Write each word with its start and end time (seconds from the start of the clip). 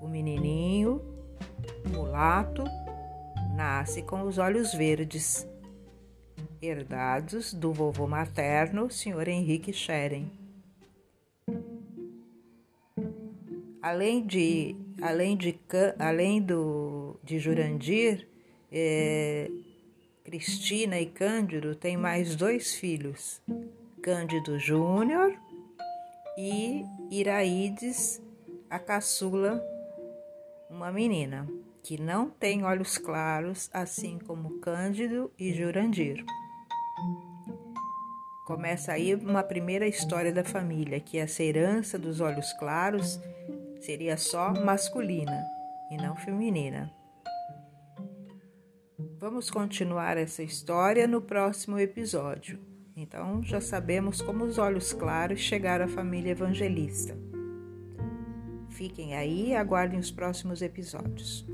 O 0.00 0.08
menininho 0.08 1.11
mulato, 2.12 2.64
nasce 3.56 4.02
com 4.02 4.20
os 4.24 4.36
olhos 4.36 4.74
verdes, 4.74 5.48
herdados 6.60 7.54
do 7.54 7.72
vovô 7.72 8.06
materno, 8.06 8.90
Sr. 8.90 9.28
Henrique 9.28 9.72
Scheren. 9.72 10.30
Além 13.80 14.26
de, 14.26 14.76
além 15.00 15.38
de, 15.38 15.58
além 15.98 16.42
do, 16.42 17.18
de 17.24 17.38
Jurandir, 17.38 18.28
é, 18.70 19.50
Cristina 20.22 21.00
e 21.00 21.06
Cândido 21.06 21.74
têm 21.74 21.96
mais 21.96 22.36
dois 22.36 22.74
filhos, 22.74 23.40
Cândido 24.02 24.58
Júnior 24.58 25.34
e 26.36 26.84
Iraídes, 27.10 28.20
a 28.68 28.78
caçula, 28.78 29.64
uma 30.72 30.90
menina 30.90 31.46
que 31.82 32.00
não 32.00 32.30
tem 32.30 32.64
olhos 32.64 32.96
claros, 32.96 33.68
assim 33.72 34.18
como 34.18 34.58
Cândido 34.58 35.30
e 35.38 35.52
Jurandir. 35.52 36.24
Começa 38.46 38.92
aí 38.92 39.14
uma 39.14 39.42
primeira 39.42 39.86
história 39.86 40.32
da 40.32 40.42
família, 40.42 40.98
que 40.98 41.18
essa 41.18 41.42
herança 41.42 41.98
dos 41.98 42.20
olhos 42.20 42.52
claros 42.54 43.20
seria 43.80 44.16
só 44.16 44.52
masculina 44.52 45.44
e 45.90 45.96
não 45.96 46.16
feminina. 46.16 46.90
Vamos 49.18 49.50
continuar 49.50 50.16
essa 50.16 50.42
história 50.42 51.06
no 51.06 51.20
próximo 51.20 51.78
episódio. 51.78 52.58
Então, 52.96 53.42
já 53.42 53.60
sabemos 53.60 54.20
como 54.22 54.44
os 54.44 54.58
olhos 54.58 54.92
claros 54.92 55.40
chegaram 55.40 55.84
à 55.84 55.88
família 55.88 56.32
evangelista. 56.32 57.16
Fiquem 58.82 59.14
aí 59.14 59.50
e 59.50 59.54
aguardem 59.54 60.00
os 60.00 60.10
próximos 60.10 60.60
episódios. 60.60 61.46